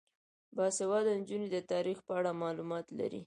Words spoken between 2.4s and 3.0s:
معلومات